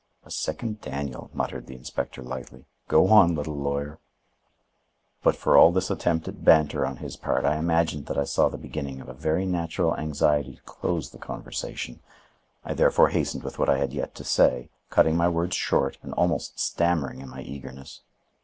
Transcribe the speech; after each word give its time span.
"A 0.23 0.31
second 0.31 0.81
Daniel," 0.81 1.29
muttered 1.31 1.67
the 1.67 1.75
inspector 1.75 2.23
lightly. 2.23 2.65
"Go 2.87 3.09
on, 3.09 3.35
little 3.35 3.53
lawyer!" 3.55 3.99
But 5.21 5.35
for 5.35 5.55
all 5.55 5.71
this 5.71 5.91
attempt 5.91 6.27
at 6.27 6.43
banter 6.43 6.87
on 6.87 6.97
his 6.97 7.15
part, 7.15 7.45
I 7.45 7.57
imagined 7.57 8.07
that 8.07 8.17
I 8.17 8.23
saw 8.23 8.49
the 8.49 8.57
beginning 8.57 8.99
of 8.99 9.09
a 9.09 9.13
very 9.13 9.45
natural 9.45 9.95
anxiety 9.95 10.55
to 10.55 10.61
close 10.63 11.11
the 11.11 11.19
conversation. 11.19 11.99
I 12.65 12.73
therefore 12.73 13.09
hastened 13.09 13.43
with 13.43 13.59
what 13.59 13.69
I 13.69 13.77
had 13.77 13.93
yet 13.93 14.15
to 14.15 14.23
say, 14.23 14.71
cutting 14.89 15.15
my 15.15 15.29
words 15.29 15.55
short 15.55 15.99
and 16.01 16.15
almost 16.15 16.57
stammering 16.59 17.21
in 17.21 17.29
my 17.29 17.41
eagerness. 17.43 18.01